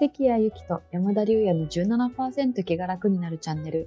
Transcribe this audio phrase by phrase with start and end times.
[0.00, 3.86] 関谷由紀と山田龍也の17%気が楽になるチャンネル。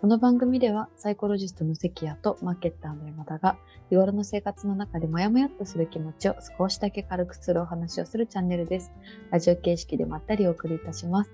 [0.00, 3.58] この番組ではサイコロジストの関谷とマーケッターの山田が
[3.90, 8.90] 日頃の生活の中でモヤモヤっとする気持ちを少しだけ軽くするお話をするチャンネルです。
[9.30, 11.30] ラジオ形式でまったりお送りいたします。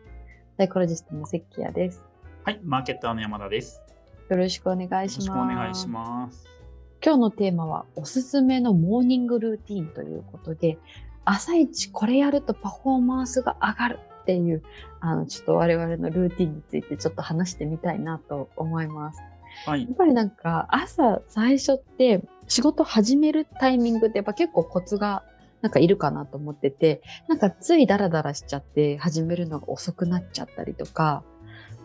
[0.56, 2.04] サイコロジストの関谷です。
[2.42, 3.80] はい、マーケッターの山田です。
[4.28, 5.22] よろしくお願いよろします。
[5.22, 6.48] しくお願いします。
[7.00, 10.78] 今日のテーマはおすすめのモーニングルーティンということで
[11.24, 14.62] 朝一これやるとパフォーマンスが上がるっていう
[15.00, 19.22] あのちょっと我々のルーティンについてちょっと話してみたいなと思います。
[19.64, 25.22] はいやっ、ぱりなんか朝最初って仕事始めるタイミングってやっぱ結構コツが
[25.62, 31.22] なんかいるかなと思っててなんかついダラダラしちゃって始めるのが遅くなっちゃったりとか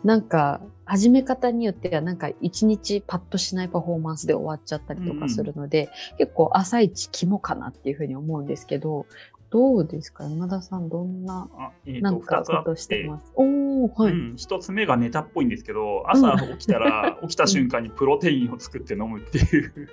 [0.03, 9.05] なんか始め方によってはなんか一日パッとしないパフォーマンスで終わっちゃったりとかするので、結構朝一肝かなっていうふうに思うんですけど
[9.51, 13.31] どうですか山田さんどんなあえーとなんか2つあことしてます？
[13.35, 19.89] おーはい、うん、1つ目がネタっぽいんですけど、朝起きたら、 起きた瞬間にプロテインを作って飲むっていう。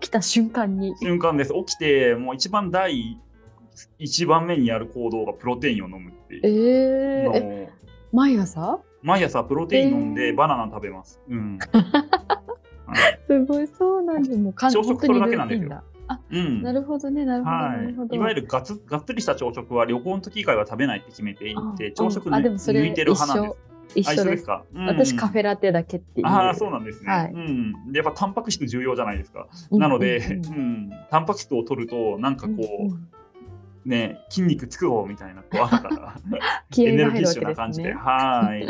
[0.00, 0.96] 起きた瞬間に？
[0.96, 1.52] 瞬間です。
[1.54, 3.20] 起きて、もう一番第
[3.98, 7.70] 一番目にやる行動がプロテインを飲むっていえー、うのえ
[8.12, 8.80] を、毎朝？
[9.02, 10.26] 毎朝プロテイン飲んえー。
[10.30, 11.20] でバナナ食べます。
[11.28, 11.58] うん。
[12.86, 14.36] は いすごいそうなんです。
[14.36, 15.80] もう完朝食それだけなんですよ
[16.14, 16.20] ンだ。
[16.30, 17.56] うんなるほどね、なるほど。
[17.56, 17.74] は
[18.10, 23.64] い、いわゆるがつがっつりした朝食は旅行の時以外は食べないって決めていて、朝食抜いてる派なんです。
[23.64, 24.44] あ一一緒です。
[24.44, 26.26] か、うん私カフェラテだけっていう。
[26.26, 27.10] ああ、そうなんですね。
[27.10, 27.92] はいうん。
[27.92, 29.46] で、やっぱタンパク質重要じゃないですか。
[29.70, 33.08] うんなので、うんタンパク質を取ると、なんかこう、うんうん
[33.88, 36.14] ね、筋肉つくぞみたいな、こう 朝から
[36.76, 37.94] エネルギッシュな感じで、。
[37.94, 38.66] はい。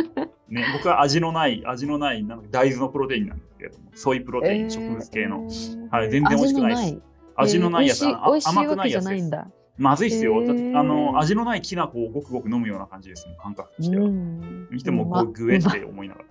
[0.48, 5.44] ね、僕は味のない、味のない、なんか大豆のプロテインなんですけれども、ソイプロテイン、植物系の。
[5.90, 7.07] はい全然美味しくないです
[7.40, 9.06] 味のないやつ、あ美味しい美味しい甘くないやつです。
[9.06, 9.48] ないんだ。
[9.76, 10.42] まずいっすよ。
[10.42, 14.08] へーあの、味のないきな粉をごくごく飲むような感じですね、感覚としては。
[14.08, 16.26] ん見てもこまう、グエって思いながら。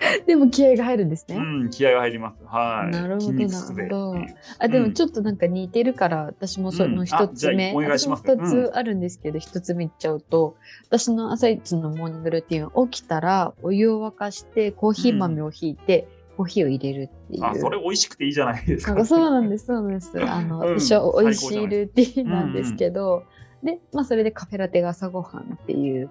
[0.26, 1.36] でも気合が入るんですね。
[1.36, 2.42] うん、気合が入ります。
[2.44, 2.90] はい。
[2.90, 4.26] なるほどなるほいう。
[4.58, 10.56] あでうんもちょっとなんか似てるから、私もそのうん一つ目、お願いします私も二つあるんですけど、一、つ目いっちゃうと、
[10.88, 17.44] 私の朝一のモーニングルーティンは起きたらお湯を沸かしてコーヒー豆をひいて、コーヒーを入れるっていう。
[17.44, 19.04] あ、それ美味しくていいじゃないですか。
[19.04, 20.12] そうなんです、そうなんです。
[20.22, 23.24] あの、うん一応美味しいルーティンなんですけど、
[23.62, 26.10] で、まあそれでカフェラテが朝ごはんっていう、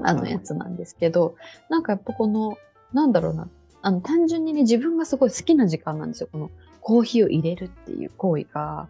[0.00, 1.36] あのはいやつなんですけど、
[1.70, 2.58] なんかやっぱこの、
[2.92, 3.48] なんだろうな、
[3.82, 6.28] あの単純にね、自分がすごい好きな時間なんですよ。
[6.30, 6.50] この
[6.80, 8.88] コーヒーを入れるっていう行為が、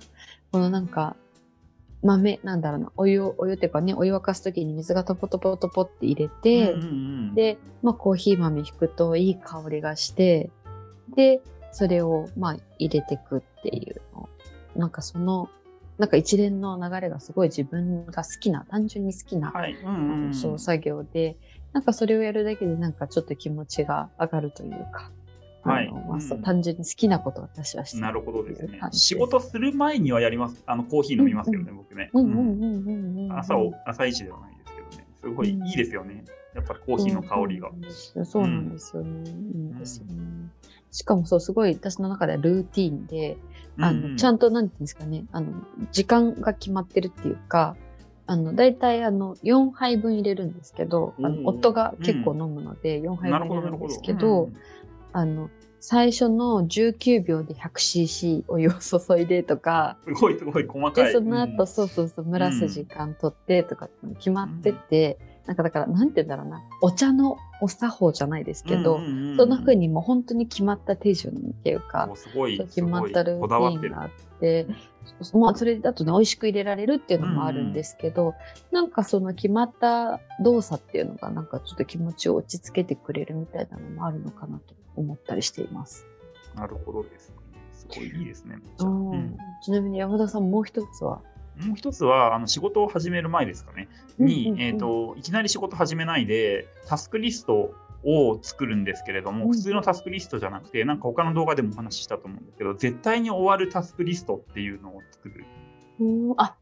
[0.50, 1.16] このなんか、
[2.04, 6.90] 豆、なんだろうな、お湯を、お湯っていうかね、お湯沸かすときに水がトポトポトポって入れて、うんうんう
[7.32, 10.50] ん、で、まあ、コーヒー豆引くといい香りがして、
[11.16, 11.40] で、
[11.72, 14.28] それを、まあ、入れてくっていうの。
[14.76, 15.48] なんかその、
[15.98, 19.74] なんか一連の流れがすごい自分が好きな、単純に好きな、はい。
[19.74, 21.36] うんあうんそう作業で、
[21.72, 25.10] なんかそれをやるだけでなんかちょっと気持ちが上がるというか、
[25.64, 30.62] はいまあ単純に好きなことを私はしてなるほどですね仕事する前にはやります。
[30.66, 32.10] あのコーヒー飲みますけどね、うん僕ね。
[32.12, 33.38] うんうんうんうんうんうんうん。
[33.38, 35.06] 朝を朝一ではないですけどね。
[35.22, 36.24] すごいいいですよね。
[36.54, 38.24] やっぱりコーヒーの香りがそうなんですよ。
[38.24, 39.30] そうなんですよね。
[39.30, 40.50] いいんですよね。
[40.92, 43.36] しかもそう、すごい私の中ではルーティーンで、
[43.80, 45.52] あの、ちゃんんと、なんていうんですかね、あの、
[45.90, 47.76] 時間が決まってるっていうか、
[48.26, 53.90] あの、だいたいあの、4杯分入れるんですけど、あの夫が結構飲むので、4杯なるほど、分入れるんでなるほど。
[53.90, 54.50] すけど、
[55.14, 55.48] あの、
[55.78, 61.12] 最初の19秒で 100cc お湯を注いでとか、うんすごい、すごい細かで、い。
[61.12, 63.88] その後、うんそうそうそう、蒸らす時間取ってとか
[64.18, 73.48] 決まってて、なんかだから、なんて言うんだろうな、お茶のお作法じゃないですけど、うんうんうんうんそんな風にもう本当に決まった手順っていうかお、すごい、決まったルー
[73.80, 74.02] ティンが。
[74.04, 74.66] あって、
[75.34, 78.34] まあそれだとね、美味しく入れられるっていうのもあるんですけど、
[78.70, 86.06] なんかその決まった動作っていうのがなんかちょっと気持ちを落ち着けてくれるみたいなのもあるのかなと思ったりしています。
[86.54, 87.34] なるほどですね。
[87.72, 88.56] すごいいいですね。
[88.78, 91.20] うんちなみに山田さんもう一つは？
[91.60, 93.88] もう一つは、あの仕事を始める前ですかね。
[94.18, 97.74] に、うんうんうんえっ、と、いきなり仕事始めないで、タスクリスト
[98.04, 105.44] を作るんですけれども、うん普通のタスクリストじゃなくて、なんか他の動画でもお話ししたと思うんですけど、絶対に終わるタスクリストっていうのを作る。
[106.00, 106.56] うんあ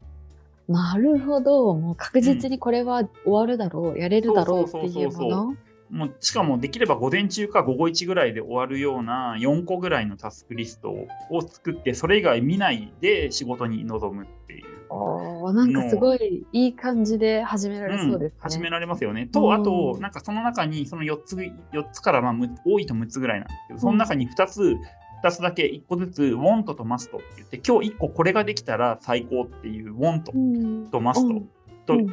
[0.67, 1.73] なるほど。
[1.75, 5.57] もう確実にこれは終わるだろう、やれるだろうっていうもの。
[5.93, 11.07] もうしかもできれば午前中か午後1ぐらいで終わるような4個ぐらいのタスクリストを
[11.47, 15.53] 作って、それ以外見ないで仕事に臨むっていう。
[15.53, 18.37] なんかすごいいい感じで始められそうですね。
[18.39, 19.23] ん、始められますよね。
[19.23, 21.51] うと、んあと、なんかその中に、その4つ、4
[21.91, 24.75] つから、まあ、む多いと6つぐらいなんですけど、その中に2つ、
[25.23, 31.49] 2つだけ1個ずつ、want と must って言って、今日1個これができたら最高っていう want うんと must うんと、うん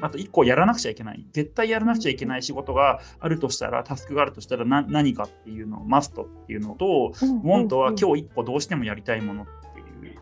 [0.01, 1.25] あと1個やらなくちゃいけない。
[1.33, 10.17] 絶対やらなくちゃいけない仕事があるとしたら、タスクがあるとしたらな何かっていうのを、マストっていうのと、ウォントは今日1個どうしてもやりたいものっていう、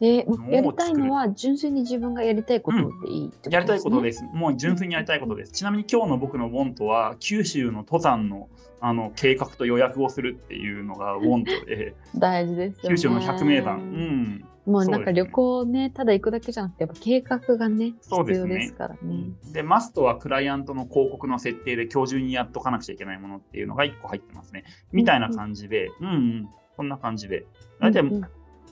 [0.00, 4.24] えーやりたいのは純粋に自分がやりたいことでいいってことです、ねやりたいことです。
[4.32, 5.52] もう純粋にやりたいことです。
[5.52, 8.48] ちなみに今日の僕のウォントは、九州の登山の
[8.80, 12.88] あの計画と予約をするっていうのがウォントで、 大事ですよね。
[12.90, 13.78] 九州の百名山。
[13.78, 14.44] うん。
[14.66, 19.24] もうなんか旅行ね、ただ行くだけじゃなくて、やっぱ計画がね、そうですね必要ですからね。
[19.52, 24.64] で、マストはクライアントの広告の設定で今日中にやっとかなくちゃいけないものっていうのが1個入ってますね。
[24.92, 27.46] みたいな感じで、うんうん、こんな感じで。
[27.80, 28.24] 大体、うん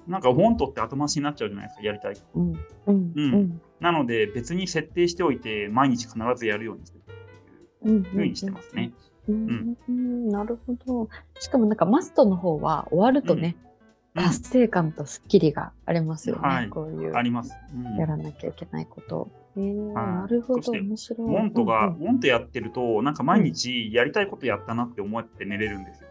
[0.04, 2.16] なんかウォントって後回しになっちゃうじゃないですか、やりたい。
[2.34, 2.52] うん
[2.86, 8.92] うんうんうんなので、別に設定しておいて、毎日必ずやるようにするっていううんふうにしてますね。
[9.28, 11.08] うんうんなるほど。
[11.38, 13.71] しかもなんかマストの方は終わるとね、うん
[14.14, 16.42] 達成感とスッキリがありますよね。
[16.42, 17.54] はいこういうあります。
[17.74, 19.30] うんやらなきゃいけないこと。
[19.56, 21.28] えーはいなるほど、面白い。
[21.28, 26.08] ウォントが、うんうんウォントやってると、なんか毎日やりたいことやったなって思って寝れるんですよ。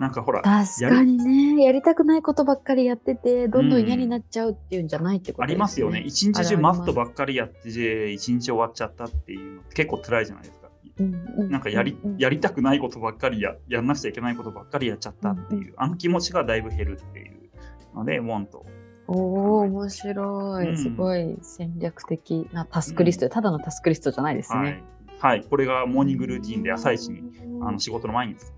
[0.00, 1.16] なんかほら、確かに
[1.56, 5.54] ね、やりたくないことばっかりやってて、どんどん嫌になっちゃうっていうんじゃないってことあですね。
[5.56, 6.00] りますよね。
[6.00, 10.68] 一日中マストばっかりやってて、一日終わっちゃったっていうのって結構辛いじゃないですか。
[10.98, 17.39] うんうんなんかやりうんうんやりたくないことばっかりや、やんなくちゃいけないことばっかりやっちゃったっていう、あの気持ちがだいぶ減るっていう
[17.94, 18.64] ので、ウォント。
[19.08, 24.82] おお面白い、うんすごい戦略的なタスクリスト、ただのタスクリストじゃないですはね
[25.18, 25.20] い。。
[25.20, 25.42] はい。
[25.42, 27.22] これがモーニングルーティンで朝一に、
[27.62, 28.54] あの仕事の前にです。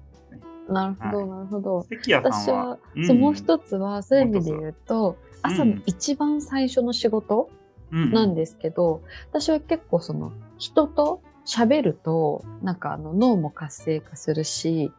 [0.69, 1.83] なるほど、はいなるほど。
[1.89, 7.51] 関谷私さんはは、、うんそうもう一つはそういう意味で言うと、つ朝の一番最初の仕事
[7.91, 14.93] なんですけど、私は結構その人と喋るとなんかあの脳も活性化するし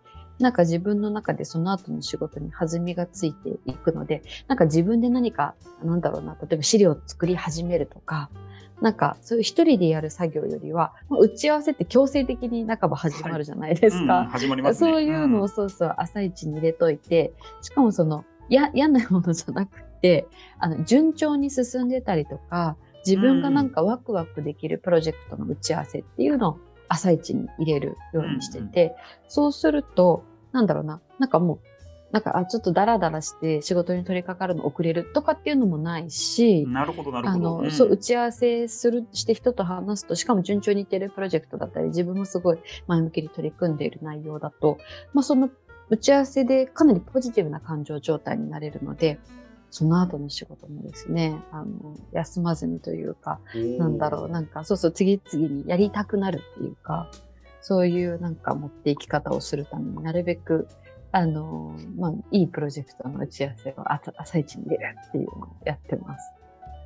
[0.44, 8.30] なんか自分の中でその後の仕事に弾みがついていくのでなんか自分で何かなんだろうな例えば資料を作り始めるとか
[8.82, 14.20] なんかそういう一人でやる作業よりはまあ打ち合わせって強制的に半ば始まるじゃないですか。
[14.20, 14.92] うん始まりますね。
[14.92, 17.32] そういうのをそうそう朝一に入れといて、
[17.62, 20.28] しかもそのや嫌なものじゃなくて
[20.60, 22.76] あの順調に進んでたりとか
[23.06, 26.58] 自分がなんかワクワクできるプロジェクトの打ち合わせっていうのを
[26.90, 28.96] 朝一に入れるようにしてて、
[29.30, 31.02] そうするとなんだろうな。
[31.20, 31.60] なんかもう
[32.14, 37.50] なんかあちょっとダラダラして仕事に取り掛かるの遅れるとかっていうのもないし、なるほど、なるほど。
[37.50, 37.72] あの、うん。
[37.72, 44.78] そう、打ち合わせする、して人と話すと、しかも順調にいってるプロジェクトだったり、自分もすごい前向きに取り組んでいる内容だと、
[45.14, 45.50] まあその
[45.90, 49.20] 打ち合わせでかなりポジティブな感情状態になれるので、
[49.72, 53.40] その後の仕事もですね、あの、休まずにというか、
[53.80, 57.10] なんだろう、なんか、そうそう、次々にやりたくなるっていうか、
[57.64, 60.68] そういうなんか持っていき方をするためになるべく、
[61.14, 63.76] あの、まあ、いいプロジェクトの打ち合わせを
[64.18, 66.32] 朝一に出るっていうのをやってます。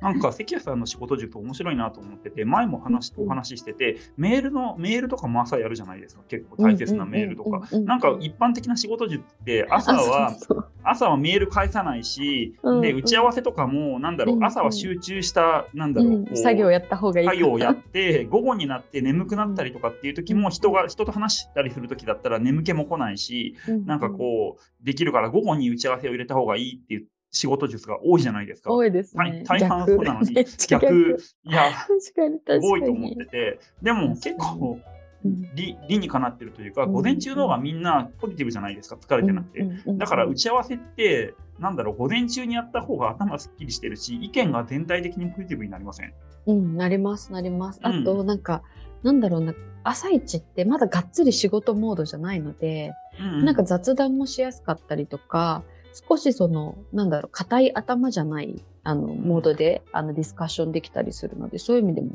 [0.00, 7.68] なんか関谷さんの仕事術面白いなと思ってて、前も話うんお話ししてて、メールのメールとかも朝やるじゃないですか、結構大切なメールとか。
[7.78, 10.36] なんか一般的な仕事術って朝は
[10.82, 17.26] 朝はメール返さないし、うんで打ち合わせとかもなんだろう、うん朝は集中したなんだろう、作業やった方がいい。
[17.26, 23.56] か作業をやって 午後になって眠くなったりとかっていう時も人が人と話したりする時だったら眠気も来ないし、
[23.86, 28.72] なんかこうできるから午後に打ち合わせを入れた方がいいっていう仕事術が多いじゃないですか。
[28.72, 29.44] 多いですね。
[29.46, 30.34] 大大半そうなのに
[30.68, 31.18] 逆。
[31.44, 32.62] いや確かに確かに。
[32.62, 33.60] すごいと思ってて。
[33.82, 34.78] でも結構
[35.24, 35.54] うん。
[35.54, 36.92] 理理にかなってるというかうん。
[36.92, 38.96] 午前中の方がみんなポジティブじゃないですか。
[38.96, 39.60] 疲れてなくて。
[39.60, 39.70] うん。
[39.70, 39.82] うん。
[39.86, 39.98] うん。
[39.98, 46.12] だから打ち合わせってなんだろう午前中にやった方が頭すっきりしてるし意見が全体的にポジティブになりません。
[46.46, 47.80] うん、なります、なります。
[47.82, 48.04] あうん。
[48.04, 48.62] と、なんか、
[49.02, 49.54] なんだろうな、
[49.84, 53.44] 朝一ってまだがっつり仕事モードじゃないので、うん。
[53.44, 62.10] なんか雑談もしやすかったりとか、少しその、なんだろう、硬い頭じゃない、あの、モードで、あの、ディスカッションできたりするので、そういう意味でも、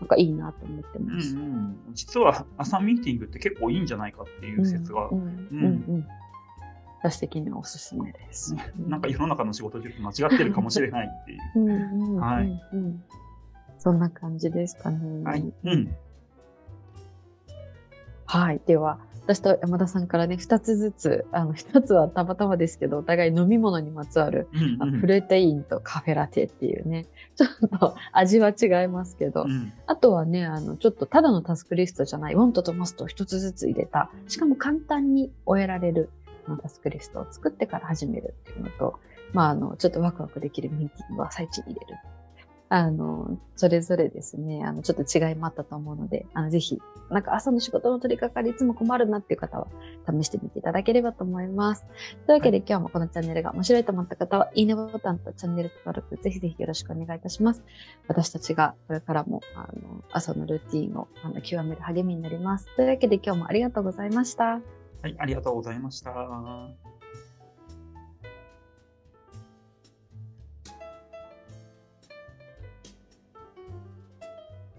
[0.00, 1.36] なんかいいなと思ってうんうます。
[1.36, 6.06] ん、実は朝ミーティングって結構いいんじゃないかっていう説が、うん、うん、うんうん。
[7.02, 8.54] 私的にはおすすめです。
[8.78, 11.40] なんか世の中の仕事術間違ってるかもしれないっていう。
[11.56, 13.04] うんうんうんはいうん
[13.78, 15.24] そんな感じですかね。
[15.24, 15.52] はい。
[15.64, 15.94] うん。
[18.24, 18.60] はい。
[18.66, 36.10] では、私と山田さんからね、二つずつ、あの、一つはたまたまですけど、お互い飲み物にまつわる、うんうんあプロテインとカフェラテっていうね、 ちょっと味は違いますけど、うんあとはね、あの、ちょっとただのタスクリストじゃない、ウォントとマストを一つずつ入れた、しかも簡単に終えられる
[36.62, 38.98] タスクリストを作ってから始めるっていうのと、
[39.32, 41.98] まあ、あの、ちょっとワクワクできるミーティングを朝一に入れる。
[42.74, 49.68] あの、それぞれですね、あの、ちょっと違いもあったと思うので、あの、ぜひ、なんか朝の仕事の取り掛かりいつも困るなっていう方は、
[50.10, 51.84] 試してみていただければと思います。
[52.26, 57.62] というわけで、はい、今日もこのチャンネルが面白いと思った方は、いいねボタンとチャンネル登録、ぜひぜひよろしくお願いいたします。
[58.08, 62.66] 私たちがこれからも、あの、朝のルーティンをあの極める励みになります。
[62.74, 64.44] というわけで、今日もありがとうございました。
[64.44, 64.60] は
[65.04, 66.10] い、ありがとうございました。